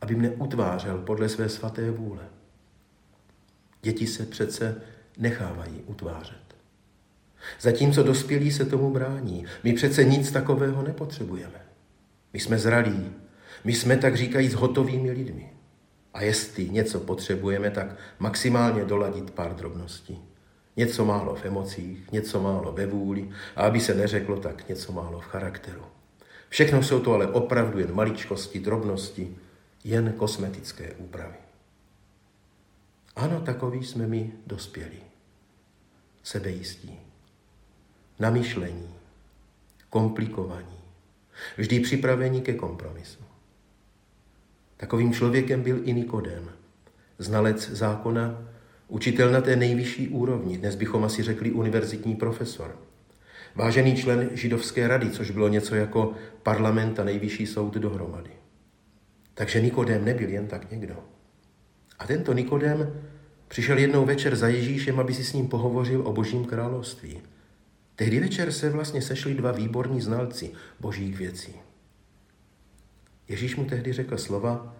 aby 0.00 0.14
mne 0.14 0.30
utvářel 0.30 0.98
podle 0.98 1.28
své 1.28 1.48
svaté 1.48 1.90
vůle. 1.90 2.22
Děti 3.82 4.06
se 4.06 4.26
přece 4.26 4.82
nechávají 5.18 5.82
utvářet. 5.86 6.56
Zatímco 7.60 8.02
dospělí 8.02 8.52
se 8.52 8.64
tomu 8.64 8.90
brání. 8.90 9.44
My 9.64 9.72
přece 9.72 10.04
nic 10.04 10.30
takového 10.30 10.82
nepotřebujeme. 10.82 11.66
My 12.32 12.40
jsme 12.40 12.58
zralí, 12.58 13.12
my 13.64 13.72
jsme 13.72 13.96
tak 13.96 14.16
říkají 14.16 14.48
s 14.48 14.54
hotovými 14.54 15.10
lidmi. 15.10 15.52
A 16.14 16.22
jestli 16.22 16.70
něco 16.70 17.00
potřebujeme, 17.00 17.70
tak 17.70 17.96
maximálně 18.18 18.84
doladit 18.84 19.30
pár 19.30 19.56
drobností. 19.56 20.18
Něco 20.76 21.04
málo 21.04 21.34
v 21.34 21.44
emocích, 21.44 22.12
něco 22.12 22.42
málo 22.42 22.72
ve 22.72 22.86
vůli 22.86 23.30
a 23.56 23.62
aby 23.62 23.80
se 23.80 23.94
neřeklo, 23.94 24.40
tak 24.40 24.68
něco 24.68 24.92
málo 24.92 25.20
v 25.20 25.24
charakteru. 25.24 25.82
Všechno 26.48 26.82
jsou 26.82 27.00
to 27.00 27.12
ale 27.12 27.26
opravdu 27.26 27.78
jen 27.78 27.94
maličkosti, 27.94 28.60
drobnosti, 28.60 29.36
jen 29.84 30.12
kosmetické 30.12 30.92
úpravy. 30.92 31.36
Ano, 33.16 33.40
takový 33.40 33.84
jsme 33.84 34.06
my 34.06 34.32
dospělí. 34.46 35.02
Sebejistí. 36.22 37.00
Namyšlení. 38.18 38.94
Komplikovaní. 39.90 40.78
Vždy 41.56 41.80
připravení 41.80 42.42
ke 42.42 42.54
kompromisu. 42.54 43.31
Takovým 44.82 45.12
člověkem 45.12 45.62
byl 45.62 45.80
i 45.84 45.92
Nikodem, 45.92 46.50
znalec 47.18 47.70
zákona, 47.70 48.42
učitel 48.88 49.30
na 49.30 49.40
té 49.40 49.56
nejvyšší 49.56 50.08
úrovni, 50.08 50.58
dnes 50.58 50.76
bychom 50.76 51.04
asi 51.04 51.22
řekli 51.22 51.50
univerzitní 51.50 52.16
profesor. 52.16 52.76
Vážený 53.54 53.96
člen 53.96 54.30
židovské 54.32 54.88
rady, 54.88 55.10
což 55.10 55.30
bylo 55.30 55.48
něco 55.48 55.74
jako 55.74 56.12
parlament 56.42 57.00
a 57.00 57.04
nejvyšší 57.04 57.46
soud 57.46 57.74
dohromady. 57.74 58.30
Takže 59.34 59.60
Nikodem 59.60 60.04
nebyl 60.04 60.28
jen 60.28 60.46
tak 60.46 60.70
někdo. 60.70 60.96
A 61.98 62.06
tento 62.06 62.32
Nikodem 62.32 63.02
přišel 63.48 63.78
jednou 63.78 64.04
večer 64.04 64.36
za 64.36 64.48
Ježíšem, 64.48 65.00
aby 65.00 65.14
si 65.14 65.24
s 65.24 65.32
ním 65.32 65.48
pohovořil 65.48 66.06
o 66.06 66.12
božím 66.12 66.44
království. 66.44 67.20
Tehdy 67.96 68.20
večer 68.20 68.52
se 68.52 68.70
vlastně 68.70 69.02
sešli 69.02 69.34
dva 69.34 69.52
výborní 69.52 70.00
znalci 70.00 70.50
božích 70.80 71.16
věcí. 71.16 71.54
Ježíš 73.28 73.56
mu 73.56 73.64
tehdy 73.64 73.92
řekl 73.92 74.18
slova, 74.18 74.76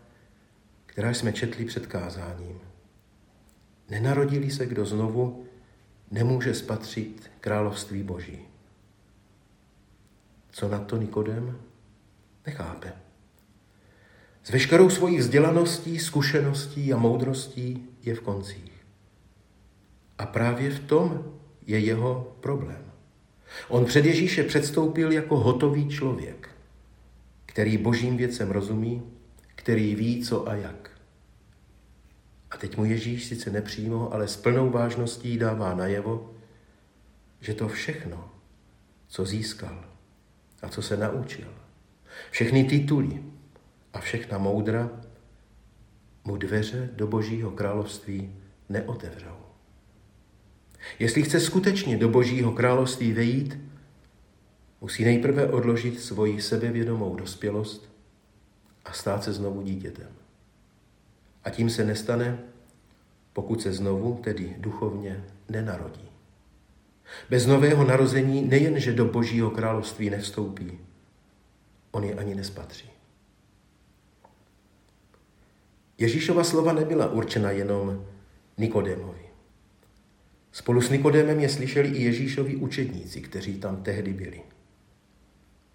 která 0.87 1.11
jsme 1.15 1.33
četli 1.33 1.65
před 1.65 1.87
kázáním. 1.87 2.61
Nenarodili 3.89 4.51
se 4.51 4.67
kdo 4.67 4.85
znovu, 4.85 5.47
nemůže 6.11 6.55
spatřit 6.55 7.31
království 7.41 8.03
boží. 8.03 8.39
Co 10.51 10.69
na 10.69 10.79
to 10.79 10.97
Nikodem? 10.97 11.59
Nechápe. 12.47 12.93
S 14.45 14.51
veškerou 14.51 14.91
svojí 14.91 15.19
vzdělaností, 15.19 15.99
zkušeností 15.99 16.93
a 16.93 16.97
moudrostí 16.97 17.89
je 18.03 18.15
v 18.15 18.21
koncích. 18.21 18.73
A 20.19 20.27
právě 20.27 20.71
v 20.71 20.81
tom 20.81 21.25
je 21.67 21.79
jeho 21.79 22.37
problém. 22.41 22.93
On 23.69 23.85
před 23.85 24.05
Ježíše 24.05 24.45
předstoupil 24.45 25.13
jako 25.13 25.39
hotový 25.39 25.89
člověk, 25.89 26.49
který 27.53 27.79
božím 27.79 28.17
věcem 28.17 28.51
rozumí, 28.51 29.03
který 29.55 29.95
ví, 29.95 30.25
co 30.25 30.49
a 30.49 30.55
jak. 30.55 30.91
A 32.51 32.57
teď 32.57 32.77
mu 32.77 32.85
Ježíš 32.85 33.25
sice 33.25 33.51
nepřímo, 33.51 34.13
ale 34.13 34.29
s 34.29 34.37
plnou 34.37 34.71
vážností 34.71 35.39
dává 35.39 35.75
najevo, 35.75 36.35
že 37.41 37.55
to 37.55 37.69
všechno, 37.69 38.31
co 39.09 39.25
získal 39.25 39.85
a 40.63 40.69
co 40.69 40.83
se 40.83 40.97
naučil, 40.97 41.49
všechny 42.31 42.65
tituly 42.65 43.23
a 43.93 44.01
všechna 44.01 44.39
moudra, 44.39 44.91
mu 46.25 46.37
dveře 46.37 46.91
do 46.93 47.07
Božího 47.07 47.51
království 47.51 48.35
neotevřou. 48.69 49.37
Jestli 50.99 51.23
chce 51.23 51.41
skutečně 51.41 51.97
do 51.97 52.09
Božího 52.09 52.53
království 52.53 53.13
vejít, 53.13 53.59
musí 54.83 55.05
nejprve 55.05 55.47
odložit 55.47 56.01
svoji 56.01 56.43
sebevědomou 56.43 57.17
dospělost 57.17 57.93
a 58.85 58.93
stát 58.93 59.25
se 59.25 59.33
znovu 59.33 59.63
dítětem. 59.63 60.09
A 61.45 61.51
tím 61.51 61.71
se 61.71 61.85
nestane, 61.85 62.39
pokud 63.33 63.63
se 63.63 63.73
znovu, 63.73 64.21
tedy 64.25 64.57
duchovně, 64.59 65.25
nenarodí. 65.49 66.09
Bez 67.31 67.47
nového 67.47 67.85
narození 67.85 68.43
nejenže 68.43 68.93
do 68.93 69.05
Božího 69.05 69.51
království 69.51 70.11
nevstoupí, 70.11 70.79
on 71.91 72.05
je 72.05 72.15
ani 72.15 72.35
nespatří. 72.35 72.91
Ježíšova 75.99 76.45
slova 76.45 76.73
nebyla 76.73 77.11
určena 77.11 77.51
jenom 77.51 78.07
Nikodémovi. 78.59 79.23
Spolu 80.53 80.81
s 80.81 80.91
Nikodémem 80.91 81.41
je 81.41 81.49
slyšeli 81.49 81.89
i 81.89 82.03
Ježíšovi 82.03 82.57
učedníci, 82.57 83.21
kteří 83.21 83.61
tam 83.61 83.83
tehdy 83.83 84.13
byli. 84.13 84.52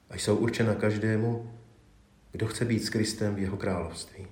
A 0.09 0.15
jsou 0.15 0.35
určena 0.35 0.75
každému, 0.75 1.51
kdo 2.31 2.47
chce 2.47 2.65
být 2.65 2.83
s 2.83 2.89
Kristem 2.89 3.35
v 3.35 3.39
jeho 3.39 3.57
království. 3.57 4.27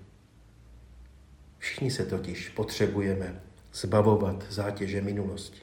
Všichni 1.57 1.91
se 1.91 2.05
totiž 2.05 2.49
potřebujeme 2.49 3.41
zbavovat 3.73 4.45
zátěže 4.49 5.01
minulosti. 5.01 5.61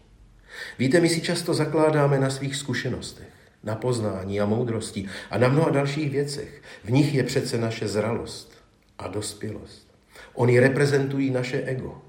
Víte, 0.78 1.00
my 1.00 1.08
si 1.08 1.20
často 1.20 1.54
zakládáme 1.54 2.20
na 2.20 2.30
svých 2.30 2.56
zkušenostech, 2.56 3.32
na 3.62 3.74
poznání 3.74 4.40
a 4.40 4.46
moudrosti 4.46 5.08
a 5.30 5.38
na 5.38 5.48
mnoha 5.48 5.70
dalších 5.70 6.10
věcech. 6.10 6.62
V 6.84 6.90
nich 6.90 7.14
je 7.14 7.24
přece 7.24 7.58
naše 7.58 7.88
zralost 7.88 8.52
a 8.98 9.08
dospělost. 9.08 9.94
Oni 10.34 10.60
reprezentují 10.60 11.30
naše 11.30 11.62
ego. 11.62 12.02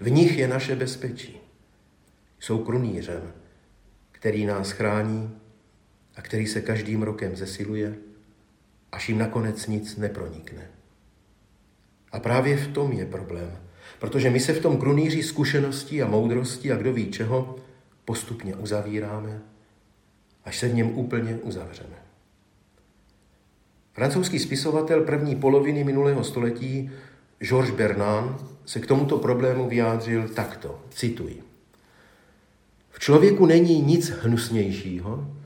V 0.00 0.10
nich 0.10 0.38
je 0.38 0.48
naše 0.48 0.76
bezpečí. 0.76 1.40
Jsou 2.40 2.58
krunýřem, 2.58 3.32
který 4.12 4.46
nás 4.46 4.70
chrání 4.70 5.40
a 6.16 6.22
který 6.22 6.46
se 6.46 6.60
každým 6.60 7.02
rokem 7.02 7.36
zesiluje, 7.36 7.94
až 8.92 9.08
jim 9.08 9.18
nakonec 9.18 9.66
nic 9.66 9.96
nepronikne. 9.96 10.70
A 12.12 12.20
právě 12.20 12.56
v 12.56 12.68
tom 12.68 12.92
je 12.92 13.06
problém, 13.06 13.58
protože 13.98 14.30
my 14.30 14.40
se 14.40 14.52
v 14.52 14.62
tom 14.62 14.78
krunýři 14.78 15.22
zkušeností 15.22 16.02
a 16.02 16.08
moudrosti 16.08 16.72
a 16.72 16.76
kdo 16.76 16.92
ví 16.92 17.10
čeho 17.10 17.56
postupně 18.04 18.54
uzavíráme, 18.56 19.42
až 20.44 20.58
se 20.58 20.68
v 20.68 20.74
něm 20.74 20.98
úplně 20.98 21.38
uzavřeme. 21.42 21.96
Francouzský 23.92 24.38
spisovatel 24.38 25.04
první 25.04 25.36
poloviny 25.36 25.84
minulého 25.84 26.24
století 26.24 26.90
Georges 27.38 27.74
Bernard 27.74 28.44
se 28.64 28.80
k 28.80 28.86
tomuto 28.86 29.18
problému 29.18 29.68
vyjádřil 29.68 30.28
takto, 30.28 30.80
cituji. 30.90 31.42
V 32.90 32.98
člověku 32.98 33.46
není 33.46 33.82
nic 33.82 34.08
hnusnějšího, 34.08 35.36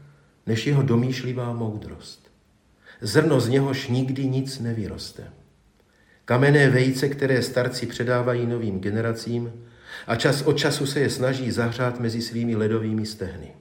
než 0.50 0.66
jeho 0.66 0.82
domýšlivá 0.82 1.52
moudrost. 1.52 2.30
Zrno 3.00 3.40
z 3.40 3.48
něhož 3.48 3.88
nikdy 3.88 4.26
nic 4.26 4.58
nevyroste. 4.58 5.30
Kamenné 6.24 6.70
vejce, 6.70 7.08
které 7.08 7.42
starci 7.42 7.86
předávají 7.86 8.46
novým 8.46 8.80
generacím 8.80 9.52
a 10.06 10.16
čas 10.16 10.42
od 10.42 10.58
času 10.58 10.86
se 10.86 11.00
je 11.00 11.10
snaží 11.10 11.50
zahřát 11.50 12.00
mezi 12.00 12.22
svými 12.22 12.56
ledovými 12.56 13.06
stehny. 13.06 13.54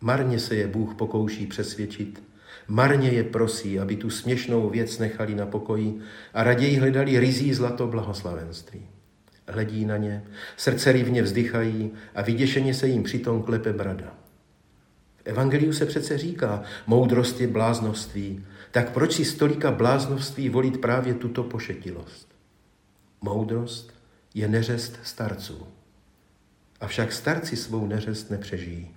Marně 0.00 0.38
se 0.38 0.54
je 0.54 0.66
Bůh 0.66 0.94
pokouší 0.94 1.46
přesvědčit, 1.46 2.22
marně 2.68 3.10
je 3.10 3.24
prosí, 3.24 3.78
aby 3.78 3.96
tu 3.96 4.10
směšnou 4.10 4.70
věc 4.70 4.98
nechali 4.98 5.34
na 5.34 5.46
pokoji 5.46 5.98
a 6.34 6.44
raději 6.44 6.76
hledali 6.76 7.18
rizí 7.18 7.54
zlato 7.54 7.86
blahoslavenství. 7.86 8.86
Hledí 9.48 9.84
na 9.84 9.96
ně, 9.96 10.24
srdce 10.56 10.92
rivně 10.92 11.22
vzdychají 11.22 11.90
a 12.14 12.22
vyděšeně 12.22 12.74
se 12.74 12.88
jim 12.88 13.02
přitom 13.02 13.42
klepe 13.42 13.72
brada. 13.72 14.27
Evangeliu 15.28 15.72
se 15.72 15.86
přece 15.86 16.18
říká, 16.18 16.62
moudrost 16.86 17.40
je 17.40 17.46
bláznoství, 17.46 18.44
tak 18.70 18.92
proč 18.92 19.12
si 19.12 19.24
stolika 19.24 19.70
bláznoství 19.70 20.48
volit 20.48 20.80
právě 20.80 21.14
tuto 21.14 21.42
pošetilost? 21.42 22.28
Moudrost 23.20 23.94
je 24.34 24.48
neřest 24.48 24.98
starců. 25.02 25.66
Avšak 26.80 27.12
starci 27.12 27.56
svou 27.56 27.86
neřest 27.86 28.30
nepřežijí 28.30 28.94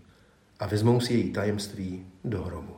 a 0.60 0.68
vezmou 0.68 1.00
si 1.00 1.14
její 1.14 1.34
tajemství 1.34 2.06
do 2.24 2.44
hrobu. 2.44 2.76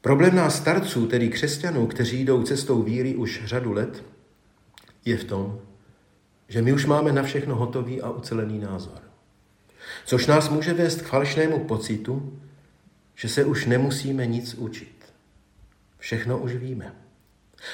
Problém 0.00 0.34
nás 0.36 0.56
starců, 0.56 1.06
tedy 1.06 1.28
křesťanů, 1.28 1.86
kteří 1.86 2.24
jdou 2.24 2.42
cestou 2.42 2.82
víry 2.82 3.14
už 3.14 3.42
řadu 3.44 3.72
let, 3.72 4.04
je 5.04 5.16
v 5.16 5.24
tom, 5.24 5.60
že 6.48 6.62
my 6.62 6.72
už 6.72 6.86
máme 6.86 7.12
na 7.12 7.22
všechno 7.22 7.54
hotový 7.54 8.02
a 8.02 8.10
ucelený 8.10 8.58
názor. 8.58 9.05
Což 10.04 10.26
nás 10.26 10.48
může 10.48 10.74
vést 10.74 11.02
k 11.02 11.06
falešnému 11.06 11.58
pocitu, 11.58 12.38
že 13.14 13.28
se 13.28 13.44
už 13.44 13.66
nemusíme 13.66 14.26
nic 14.26 14.54
učit. 14.54 14.96
Všechno 15.98 16.38
už 16.38 16.54
víme. 16.54 16.92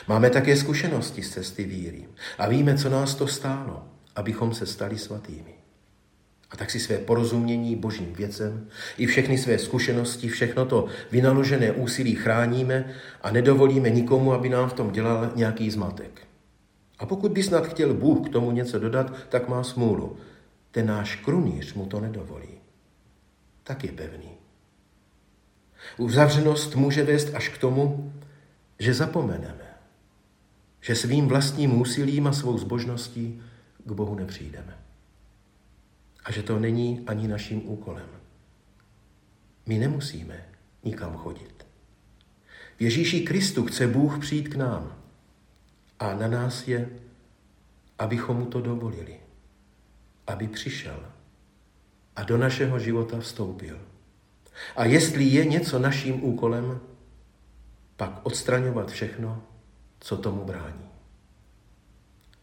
Máme 0.09 0.31
také 0.31 0.57
zkušenosti 0.57 1.23
z 1.23 1.31
cesty 1.31 1.65
víry 1.65 2.09
a 2.39 2.49
víme, 2.49 2.79
co 2.79 2.89
nás 2.89 3.15
to 3.15 3.27
stálo, 3.27 3.85
abychom 4.17 4.55
se 4.55 4.67
stali 4.67 4.99
svatými. 4.99 5.55
A 6.51 6.57
tak 6.57 6.71
si 6.71 6.81
své 6.81 6.99
porozumění 6.99 7.77
božím 7.77 8.13
věcem 8.13 8.69
i 8.99 9.07
všechny 9.07 9.39
své 9.39 9.59
zkušenosti, 9.59 10.29
všechno 10.29 10.67
to 10.67 10.87
vynaložené 11.11 11.73
úsilí 11.73 12.15
chráníme 12.15 12.95
a 13.23 13.31
nedovolíme 13.31 13.91
nikomu, 13.91 14.33
aby 14.33 14.49
nám 14.49 14.71
v 14.71 14.73
tom 14.73 14.91
dělal 14.91 15.33
nějaký 15.35 15.71
zmatek. 15.71 16.21
A 16.99 17.07
pokud 17.07 17.33
by 17.33 17.43
snad 17.43 17.67
chtěl 17.67 17.95
Bůh 17.95 18.29
k 18.29 18.33
tomu 18.33 18.51
něco 18.51 18.79
dodat, 18.79 19.13
tak 19.29 19.49
má 19.49 19.65
smůlu. 19.65 20.17
Ten 20.73 20.87
náš 20.87 21.17
krunýř 21.17 21.75
mu 21.75 21.87
to 21.87 22.01
nedovolí. 22.01 22.61
Tak 23.63 23.85
je 23.85 23.93
pevný. 23.93 24.31
Uzavřenost 25.97 26.75
může 26.75 27.05
vést 27.05 27.35
až 27.35 27.49
k 27.49 27.59
tomu, 27.59 28.13
že 28.79 28.95
zapomeneme, 28.95 29.75
že 30.81 30.95
svým 30.95 31.29
vlastním 31.29 31.81
úsilím 31.81 32.27
a 32.27 32.33
svou 32.33 32.59
zbožností 32.59 33.43
k 33.85 33.93
Bohu 33.93 34.15
nepřijdeme. 34.15 34.79
A 36.25 36.33
že 36.33 36.43
to 36.43 36.59
není 36.59 37.05
ani 37.07 37.29
naším 37.29 37.69
úkolem. 37.69 38.09
My 39.67 39.79
nemusíme 39.79 40.45
nikam 40.85 41.17
chodit. 41.17 41.67
V 42.77 42.81
Ježíši 42.81 43.21
Kristu 43.21 43.65
chce 43.65 43.87
Bůh 43.87 44.19
přijít 44.19 44.49
k 44.49 44.57
nám. 44.57 44.97
A 45.99 46.15
na 46.15 46.29
nás 46.29 46.69
je, 46.69 46.91
abychom 47.99 48.37
mu 48.37 48.47
to 48.47 48.61
dovolili. 48.61 49.21
Aby 50.27 50.49
přišel 50.49 51.03
a 52.17 52.23
do 52.23 52.39
našeho 52.39 52.79
života 52.79 53.19
vstoupil. 53.21 53.79
A 54.77 54.85
jestli 54.85 55.25
je 55.25 55.45
něco 55.45 55.79
naším 55.79 56.25
úkolem, 56.25 56.81
pak 57.97 58.21
odstraňovat 58.23 58.91
všechno, 58.91 59.43
co 60.01 60.17
tomu 60.17 60.45
brání. 60.45 60.89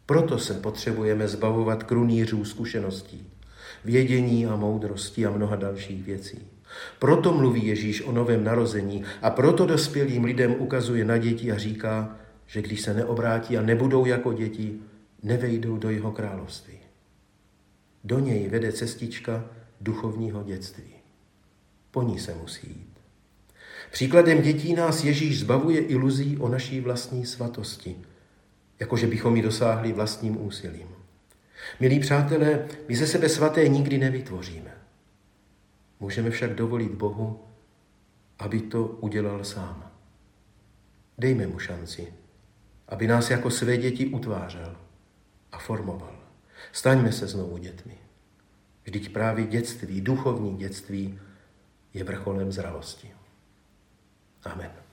Proto 0.05 0.39
se 0.39 0.53
potřebujeme 0.53 1.27
zbavovat 1.27 1.83
krunýřů 1.83 2.45
zkušeností, 2.45 3.27
vědění 3.85 4.45
a 4.45 4.55
moudrosti 4.55 5.25
a 5.25 5.31
mnoha 5.31 5.55
dalších 5.55 6.03
věcí. 6.03 6.39
Proto 6.99 7.33
mluví 7.33 7.67
Ježíš 7.67 8.01
o 8.01 8.11
novém 8.11 8.43
narození 8.43 9.03
a 9.21 9.29
proto 9.29 9.65
dospělým 9.65 10.23
lidem 10.23 10.55
ukazuje 10.59 11.05
na 11.05 11.17
děti 11.17 11.51
a 11.51 11.57
říká, 11.57 12.15
že 12.47 12.61
když 12.61 12.81
se 12.81 12.93
neobrátí 12.93 13.57
a 13.57 13.61
nebudou 13.61 14.05
jako 14.05 14.33
děti, 14.33 14.79
nevejdou 15.23 15.77
do 15.77 15.89
jeho 15.89 16.11
království. 16.11 16.78
Do 18.03 18.19
něj 18.19 18.49
vede 18.49 18.71
cestička 18.71 19.45
duchovního 19.81 20.43
dětství. 20.43 20.93
Po 21.91 22.03
ní 22.03 22.19
se 22.19 22.35
musí 22.35 22.67
jít. 22.67 22.89
Příkladem 23.91 24.41
dětí 24.41 24.73
nás 24.73 25.03
Ježíš 25.03 25.39
zbavuje 25.39 25.81
iluzí 25.81 26.37
o 26.37 26.49
naší 26.49 26.81
vlastní 26.81 27.25
svatosti, 27.25 27.95
jakože 28.79 29.07
bychom 29.07 29.35
ji 29.35 29.41
dosáhli 29.41 29.93
vlastním 29.93 30.45
úsilím. 30.45 30.87
Milí 31.79 31.99
přátelé, 31.99 32.67
my 32.87 32.95
ze 32.95 33.07
sebe 33.07 33.29
svaté 33.29 33.67
nikdy 33.67 33.97
nevytvoříme. 33.97 34.71
Můžeme 35.99 36.29
však 36.29 36.55
dovolit 36.55 36.91
Bohu, 36.91 37.39
aby 38.39 38.61
to 38.61 38.85
udělal 38.85 39.43
sám. 39.43 39.91
Dejme 41.17 41.47
mu 41.47 41.59
šanci, 41.59 42.13
aby 42.87 43.07
nás 43.07 43.29
jako 43.29 43.49
své 43.49 43.77
děti 43.77 44.05
utvářel 44.05 44.75
a 45.51 45.59
formoval. 45.59 46.18
Staňme 46.71 47.11
se 47.11 47.27
znovu 47.27 47.57
dětmi. 47.57 47.97
Vždyť 48.83 49.13
právě 49.13 49.45
dětství, 49.45 50.01
duchovní 50.01 50.57
dětství 50.57 51.19
je 51.93 52.03
vrcholem 52.03 52.51
zralosti. 52.51 53.11
Amen. 54.43 54.88